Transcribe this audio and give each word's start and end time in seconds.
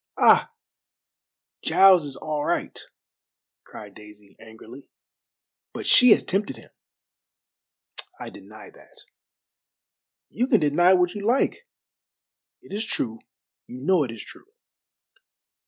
"Ah! 0.17 0.51
Giles 1.63 2.05
is 2.05 2.15
all 2.15 2.43
right," 2.43 2.79
cried 3.63 3.93
Daisy 3.93 4.35
angrily, 4.39 4.89
"but 5.73 5.85
she 5.85 6.09
has 6.09 6.23
tempted 6.23 6.57
him." 6.57 6.71
"I 8.19 8.31
deny 8.31 8.71
that." 8.71 9.03
"You 10.29 10.47
can 10.47 10.61
deny 10.61 10.93
what 10.95 11.13
you 11.13 11.21
like. 11.23 11.67
It 12.63 12.73
is 12.73 12.83
true, 12.83 13.19
you 13.67 13.85
know 13.85 14.01
it 14.03 14.09
is 14.09 14.23
true." 14.23 14.47